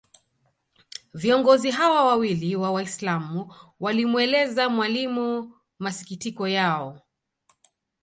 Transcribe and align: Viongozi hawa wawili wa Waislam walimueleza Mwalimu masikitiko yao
Viongozi 1.13 1.71
hawa 1.71 2.05
wawili 2.05 2.55
wa 2.55 2.71
Waislam 2.71 3.49
walimueleza 3.79 4.69
Mwalimu 4.69 5.53
masikitiko 5.79 6.47
yao 6.47 7.01